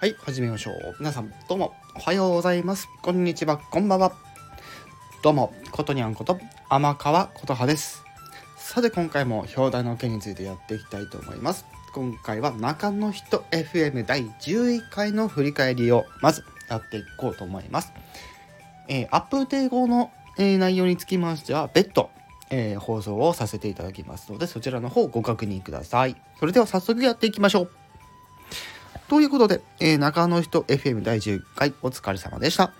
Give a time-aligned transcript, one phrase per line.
[0.00, 0.96] はい、始めましょう。
[0.98, 2.88] 皆さん、どうも、おはようございます。
[3.02, 4.14] こんにちは、こんばんは。
[5.22, 8.02] どうも、ことにゃんこと、天川琴葉です。
[8.56, 11.66] さて、今回も表題の件についてやっていきたいと思います。
[11.92, 17.92] 今回は中の人 FM 第11回の振り返りをまずやっていこうと思います。
[18.88, 22.08] えーアップデート後の、えー内容につきましては別途、
[22.48, 26.16] えー放送をさせていただきますのでそちらの方ご確認ください。
[26.38, 27.70] それでは早速やっていきましょう。
[29.10, 32.70] ということで、えー中の人 FM 第10回お疲れ様でした。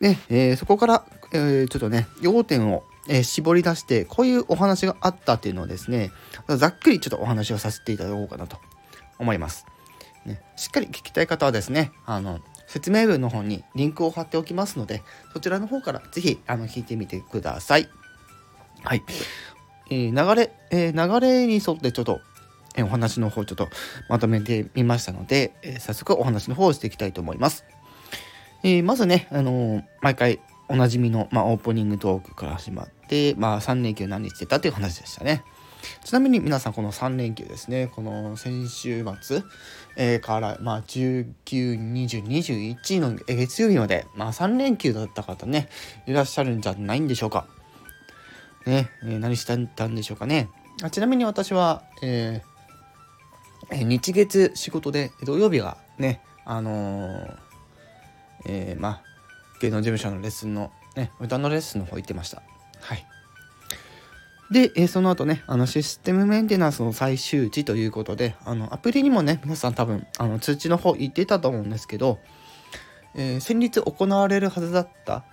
[0.00, 6.10] ね、えーそこから、えーちょっとね、要点を、え絞り出して、こういうお話があったっていうのをですね、
[6.48, 8.58] ざっくりちょっとお話をさせていただこうかなと
[9.20, 9.64] 思います。
[10.26, 17.88] ね、しっかり聞きたい方はですね、あの、説明文の方にリンクを貼っておきますので、そちらの方からぜひ、あの、聞いてみてください。
[18.82, 19.04] はい。
[19.88, 22.20] えー流れ、えー流れに沿ってちょっと、
[22.76, 23.68] えお話の方ちょっと
[24.08, 27.64] まとめてみましたので、え早速お話の方をしていきたいと思います。
[28.62, 30.40] えまずね、あの毎回
[30.70, 35.42] おなじみの、まあ、オープニングトークから始まって、まあ、3連休何してたっていう話でしたね。
[36.04, 39.42] ちなみに皆さんこの3連休ですね、この先週末、
[39.96, 45.68] えーから、まあ、19、20、21の月曜日まで、まあ、3連休だった方ね、
[46.06, 47.46] いらっしゃるんじゃないんでしょうか。
[48.64, 50.48] ね、えー何してたんでしょうかね。
[50.82, 52.49] あちなみに私は、えー
[53.72, 57.36] え日月仕事で土曜日がねあのー
[58.46, 59.02] えーまあ
[59.60, 62.42] 芸能事務所のレッスンのね歌のレッスンの方行ってました。
[62.80, 63.06] はい。
[64.50, 72.18] で、えーその後ねあのシステムメンテナンスの最終値ということであのアプリにもね皆さん多分あの通知の方行ってたと思うんですけど、
[73.14, 75.24] えー先日行われるはずだった、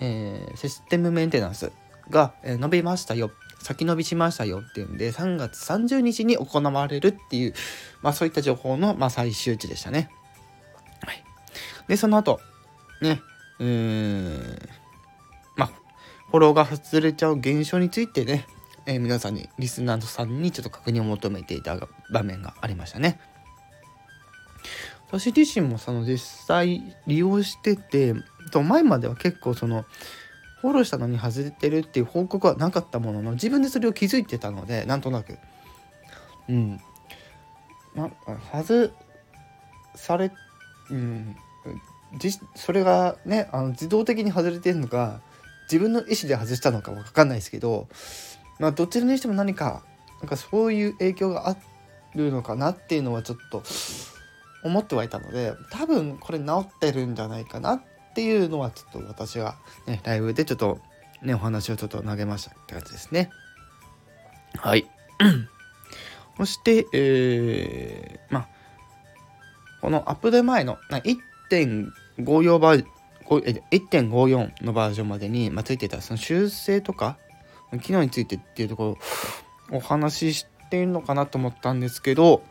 [0.00, 1.72] えシステムメンテナンス
[2.10, 3.30] が、えー伸びましたよ。
[3.58, 7.54] 先延びしましたよっていうんで3月30日に行われるっていう、
[8.02, 10.10] まあ、そういった情報の、まあ、最終値でしたね。
[11.04, 11.22] はい、
[11.88, 12.40] でその後
[13.02, 13.20] ね
[13.58, 14.58] うーん
[15.56, 15.70] まあ
[16.30, 18.46] フォローが外れちゃう現象についてね、
[18.86, 21.76] えー皆さんにリスナーさんにちょっと確認を求めていた
[22.12, 23.20] 場面がありましたね。
[25.10, 28.14] 私自身もその実際利用してて
[28.52, 29.84] 前までは結構その
[30.60, 35.38] フォローしたのに外れてるっていう報告はなかったものの自分でそれを気づいてたのでなんとなく。
[36.48, 36.80] うん。
[37.94, 38.10] ま
[38.52, 38.90] 外
[39.94, 40.32] され
[40.90, 41.36] うん。
[42.54, 45.20] それがねあの自動的に外れてるのか
[45.70, 47.86] 自分の意思で外したのかわかんないですけど
[48.58, 49.82] まあどちらにしても何か
[50.20, 51.56] なんかそういう影響があ
[52.14, 53.62] るのかなっていうのはちょっと
[54.64, 57.82] 思ってはいたので多分これ治ってるんじゃないかなっ
[58.18, 59.54] っていうのはちょっと私は、
[59.86, 60.80] ね、ライブでちょっと
[61.22, 63.30] ねお話をちょっと投げましたって感じですね。
[64.56, 64.90] はい。
[66.36, 68.48] そしてえー、まあ
[69.80, 72.84] このアップデ前の1.54バー
[73.24, 77.18] ごえ1.54のバージョンまでに、まあ、ついてたその修正とか
[77.80, 78.98] 機能についてっていうとこ
[79.70, 82.42] ろお話ししているのかなと思ったんですけど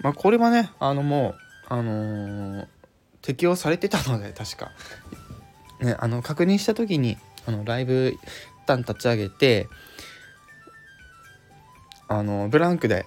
[0.00, 2.66] まあこれはねあのもうあのー
[3.20, 4.70] 適用されてたので確か、
[5.80, 9.68] ね、あの確認した時にあのライブ一旦立ち上げて
[12.08, 13.04] あのブランクで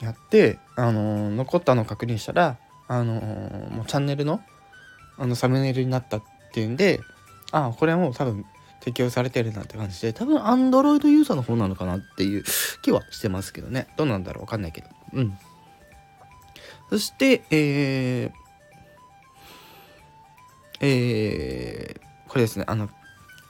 [0.00, 4.40] やって、あの残ったのを確認したら、あのもうチャンネルの
[5.16, 6.22] あのサムネイルになったっ
[6.52, 7.00] ていうんで
[7.52, 8.44] あこれはもう多分
[8.80, 12.42] 適用されてるなって感じで多分 Android ユーザーの方なのかなっていう
[12.82, 13.86] 気はしてますけどね。
[13.96, 14.88] どうなんだろうわかんないけど。
[15.12, 15.38] うん。
[16.90, 18.32] そしてえー、
[20.80, 22.64] えー、これですね。
[22.66, 22.88] あの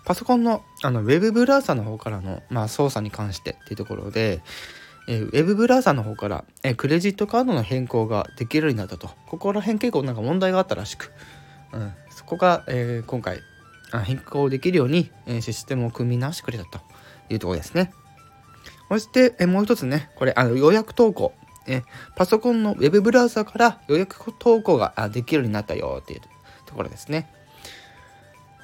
[0.04, 4.42] パソコンのあのウェブブラウザの方からの、まあ、操作に関してっていうところで、
[5.08, 9.10] えーウェブブラウザの方から、えークレジットカードの変更ができるようになったと。
[9.26, 11.10] ここら辺結構なんか問題があったらしく、
[11.72, 13.40] うん、そこが、えー今回
[13.92, 16.80] あ変更できるように、えーシステムを組み直してくれたと
[17.30, 17.90] いうところですね。
[18.90, 20.10] そして、えーもう一つね。
[20.16, 21.32] これあの予約投稿。
[21.66, 21.82] え
[22.16, 26.20] パソコンのウェブブラウザから予約投稿ができるようになったよっていう
[26.66, 27.28] ところですね。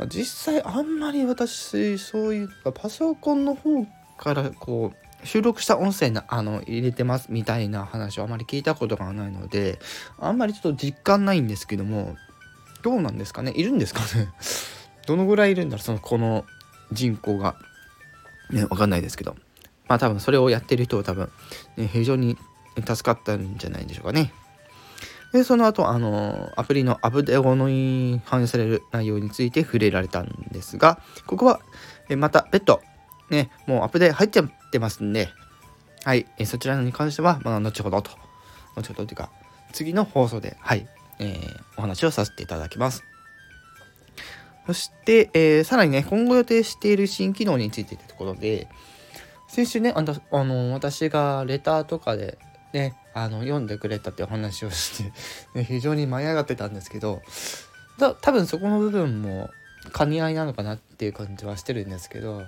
[0.08, 3.84] 実際あんまり私そういうパソコンの方
[4.16, 9.78] からこう収録した音声なあの入れてますみたいな話をあまり聞いたことがないので
[10.18, 12.16] あんまりちょっと実感ないんですけども
[12.82, 13.52] どうなんですかね？
[13.54, 14.28] いるんですかね？
[15.06, 15.84] どのぐらいいるんだろう？
[15.84, 16.46] そのこの
[16.92, 17.56] 人口が。
[18.50, 19.36] ねわかんないですけど。
[19.86, 21.30] まあ多分それをやってる人は多分、
[21.76, 22.38] ね、非常に
[22.76, 24.32] 助かったんじゃないでしょうかね
[25.32, 31.60] でその後あのアプリのアプデートに反映される内容について触れられたんですがここは
[32.08, 32.80] えまた別途
[33.30, 35.28] ねもうアプデ入っちゃってますんで
[36.02, 38.10] はい、え、そちらに関しては、まあ、後ほどと、
[38.74, 39.30] 後ほどというか、
[39.72, 40.88] 次の放送で、はい、
[41.18, 43.04] えー、お話をさせていただきます。
[44.66, 48.68] そして、えー、さらにね、今後予定している新機能についてというところで、
[49.46, 52.38] 先週ね、あの、あの私がレターとかで
[52.72, 55.12] ね、あの、読んでくれたっていう話をして
[55.54, 57.22] ね、非常に舞い上がってたんですけど、
[57.98, 59.50] だ多分そこの部分も
[59.96, 62.42] 兼ね合いなのかなっていう感じはしてるんですけど、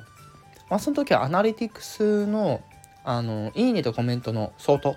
[0.71, 2.63] まあ、その時はアナリティクスの、
[3.05, 4.97] あの、いいねとコメントの相当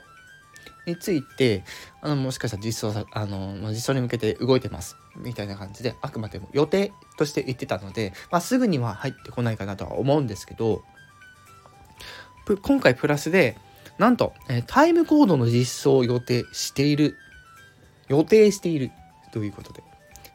[0.86, 1.64] について、
[2.02, 4.96] あの、もしかしたら実装さ、あの、実装に向けて動いてます。
[5.18, 10.84] みたいな感じで、あくまでも予定として言ってたので、まあ、すぐには入ってこないかなとは思うんですけど、
[12.62, 13.58] 今回プラスで、
[13.98, 17.18] なんと、えタイムコードの実装を予定している。
[18.08, 18.92] 予定している。
[19.32, 19.84] ということで。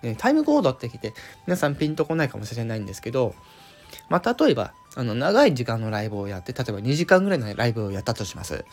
[0.03, 1.13] えタイムコードって聞いて、
[1.47, 3.35] 皆さんピンとこないかもしれないんですけど、
[4.09, 8.65] まあ、例えば、あの、長い時間のライブをやって、例えば2時間ぐらいのライブをやったとします。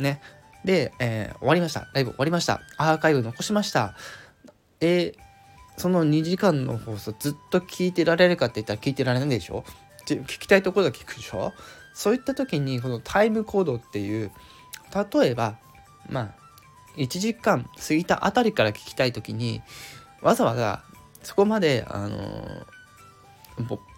[0.00, 0.20] ね。
[0.64, 1.88] で、えー、終わりました。
[1.94, 2.60] ライブ終わりました。
[2.76, 3.94] アーカイブ残しました。
[4.80, 9.64] えー、その2時間の放送ずっと聞いてられるかって言ったら聞いてられないでしょ？
[10.06, 11.52] 聞きたいところだけ聞くでしょ？
[11.94, 14.30] そういった時にこのタイムコードっていう
[15.12, 15.58] 例えば
[16.08, 16.34] まあ
[16.96, 19.62] 1時間過ぎたあたりから聞きたい時に
[20.22, 20.82] わざわざ
[21.22, 22.66] そこまであの、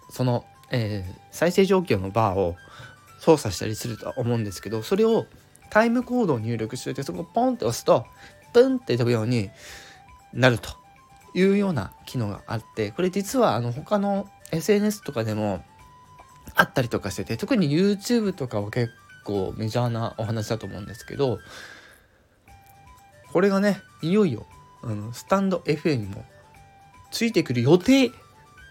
[0.09, 2.55] その、えー、再生状況のバーを
[3.19, 5.25] 操作したりすると思うんですけどそれを
[5.69, 8.05] タイムコードを入力しておいてそこをポンって押すと
[8.53, 9.49] プンって飛ぶように
[10.33, 10.69] なると
[11.33, 15.63] いうような機能があってこれ実はあの他の SNS とかでも
[16.55, 18.91] あったりとかしてて特に YouTube とかは結
[19.23, 21.39] 構メジャーなお話だと思うんですけど
[23.31, 24.45] これがねいよいよ
[24.83, 26.25] あのスタンド FM にも
[27.11, 28.11] ついてくる予定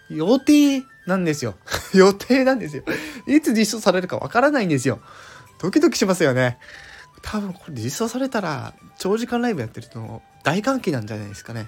[0.09, 1.55] 予定なんですよ。
[1.93, 2.83] 予定なんですよ。
[3.27, 4.99] いつ実装されるかわからないんですよ。
[5.59, 6.57] ドキドキしますよね。
[7.21, 11.67] 多分これ実装されたら長時間ライブやってると大歓喜なんじゃないですかね。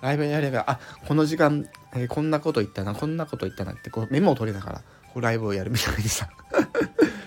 [0.00, 4.78] ライブやれば、あ、この時間、えー、こんなこと言ったな、こんなこと言ったなって、こうメモを取りながら、
[5.12, 6.28] こうライブをやるみたいにさ。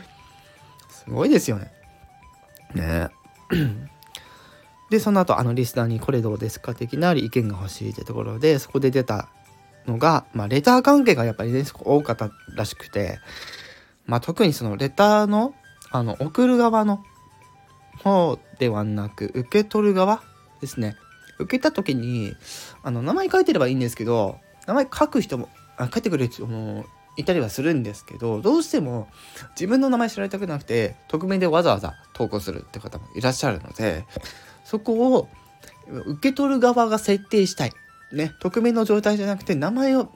[0.90, 1.72] すごいですよね。
[2.74, 3.10] ね
[4.90, 9.30] で、その後、あのリスナーにこれどうですか的な意見が欲しいってところで、そこで出た
[9.88, 13.20] のが、まあ、レター関係がやっぱりね、多かったらしくて、
[14.06, 15.56] まあ、特にそのレターの、
[15.92, 17.04] あの、送る側の
[18.04, 20.22] 方ではなく、受け取る側
[20.60, 20.96] ですね。
[21.42, 22.36] 受けた時に、
[22.84, 26.86] あの、名前書いてればいいんですけど、名前書く人も、あ書いてくれる人も
[27.18, 29.08] いたりはするんですけど、どうしても
[29.52, 34.06] 自分の名前知られたくなくて、匿名でわざわざ投稿するって方もいらっしゃるので、
[34.64, 35.28] そこを
[35.88, 37.74] 受け取る側が設定したい。
[38.12, 40.10] ね、匿名の状態じゃなくて名前を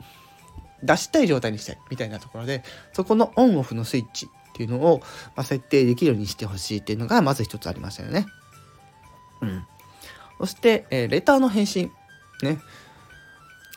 [0.83, 2.63] 出したい状態にしたいみたいなところで、
[2.93, 5.01] そこのオンオフのスイッチっていうのを、
[5.35, 8.25] ま、設定できるようにしてほしいっていうのがまず一つありましたよね。
[9.41, 9.67] うん。
[10.39, 11.91] そして、えー、レターの返信。
[12.43, 12.59] ね。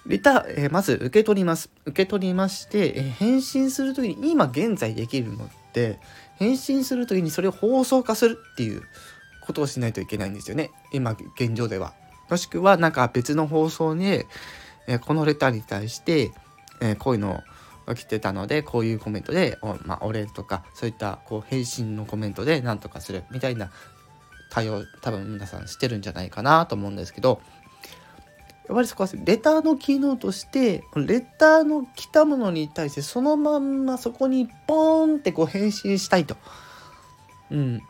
[0.06, 1.70] レター、えー、まず受け取ります。
[1.84, 5.98] 受け取りまして、えー、返信するときに、今現在できるのって、
[6.36, 8.82] 返信するときにそれを放送化するっていう
[9.42, 10.70] ことをしないといけないんですよね。
[10.92, 11.94] 今、現状では。
[12.30, 14.24] もしくは、なんか別の放送に、
[14.86, 16.32] え、このレターに対して、
[16.80, 17.42] えこういうの
[17.86, 23.70] が来てたので、こういうコメントで、おまあ、お礼とか、そういったこう返信のコメントで何とかするみたいな
[24.50, 27.40] 対応多分皆さんしてるんじゃないかなと思うんですけど
[28.68, 36.36] やっぱりそこはレターの機能としてレターの来たものに対してそのまんまそこにポーンってこう返信したいと。
[37.50, 37.82] うん。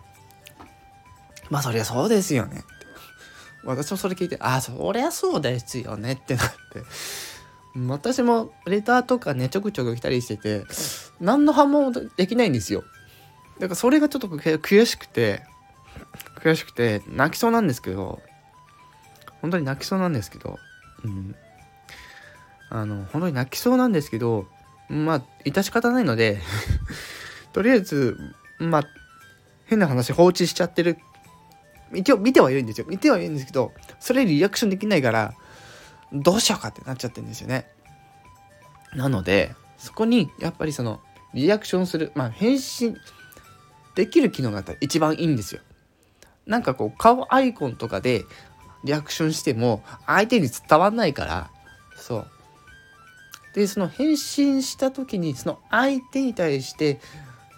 [1.50, 2.62] まあそりゃそうですよね。
[3.65, 6.83] 私もそれ聞いて、あ、そりゃそうですよねってなって。
[7.87, 10.65] 私もレターとかね、ちょくちょく来たりしてて、
[11.21, 12.85] 何の反応もできないんですよ。
[13.59, 15.43] だからそれがちょっと悔しくて、
[16.38, 18.21] 悔しくて泣きそうなんですけど
[19.40, 20.59] 本当に泣きそうなんですけど
[21.04, 21.35] うん。
[22.71, 24.47] あの本当に泣きそうなんですけど
[24.88, 26.38] まあ致し方ないので
[27.52, 28.16] とりあえず
[28.59, 28.85] まあ
[29.66, 30.99] 変な話放置しちゃってる。
[31.95, 32.87] 一応見てはいるんですよ。
[32.87, 35.35] 見てはいるんですけどそれリアクションできないから
[36.12, 37.66] どうしようかってなっちゃってるんですよね。
[38.95, 41.00] なのでそこにやっぱりその
[41.33, 42.97] リアクションするまあ返信
[43.95, 45.62] できる機能があったら一番いいんですよ。
[46.49, 48.25] なんかこう顔アイコンとかで
[48.83, 51.50] リアクションしても相手に伝わんないから。
[51.97, 52.26] そう。
[53.55, 57.00] でその返信した時にその相手に対して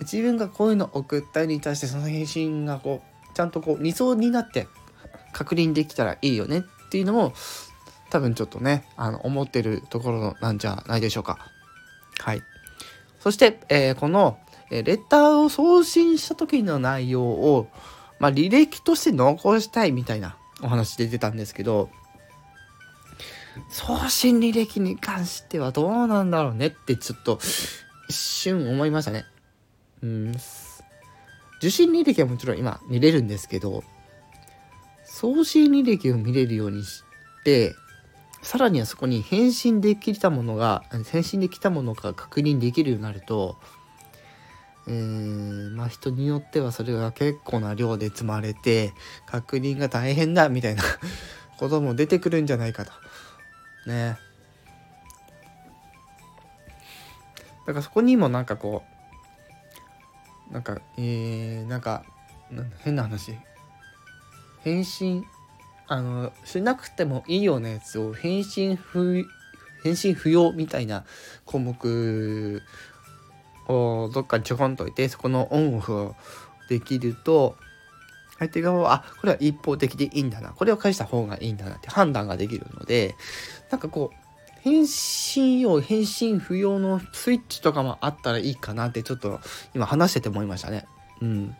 [0.00, 4.66] 自分がこういうの送ったに対してその返信がこうちゃんとこう2層になって
[5.32, 7.32] 確認できたらいいよねっていうのも
[8.09, 11.38] 多分ちょっとねあの思ってるところなんじゃないでしょうか。
[12.20, 12.42] はい。
[13.18, 14.38] そして、えー、この
[14.70, 17.68] えレターを送信した時の内容を、
[18.20, 21.90] まあ、履歴として残したいみたいなお話で出たんですけど、
[23.70, 27.40] 送信履歴に関してはどうなんだろうねってちょっと
[28.08, 29.24] 一瞬思いましたね。
[30.02, 30.34] うん。
[31.58, 33.82] 受信履歴はもちろん今見れるんですけど、
[35.04, 37.02] 送信履歴を見れるようにし
[37.44, 37.74] て、
[38.42, 43.58] さらにはそこに返信できたものが、返信できたものが確認できるようになると、
[44.87, 48.92] えー、まあ人によってはそれが結構な量で積まれて、
[49.26, 50.82] 確認が大変だみたいな
[51.58, 52.92] ことも出てくるんじゃないかと。
[53.87, 54.18] ね。
[57.66, 58.82] だからそこにもなんかこ
[60.50, 62.04] う、なんか、えー、なんか、
[62.78, 63.38] 変な話。
[64.64, 65.25] 返信
[65.90, 69.26] あのしなくてもいいようなやつを返信不
[69.82, 71.04] 返信不要みたいな
[71.44, 72.62] 項目
[74.12, 76.16] どっかにちょこんといてそこのオンオフを
[76.68, 77.56] できると
[78.38, 83.14] 相手側はあこれは一方的でいいんだなこれを返した方がいいんだなって判断ができるので
[83.70, 89.40] なんかこう返信用返信不要のスイッチとかもあったらいいかなってちょっと
[89.74, 90.86] 今話してて思いましたね
[91.20, 91.56] うん。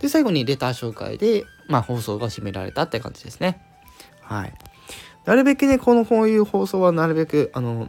[0.00, 3.60] で、最後にレター紹介で、まあ、放送が締められたって感じですね。
[4.20, 4.54] はい。
[5.24, 7.88] なるべくね、このこういう放送はなるべく、あの、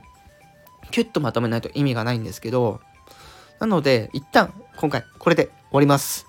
[0.91, 2.79] キュッとまとめないと意味がないんですけど、
[3.59, 6.27] なので、一旦、今回、これで終わります。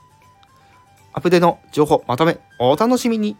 [1.12, 3.36] アプデの情報まとめ、お楽しみに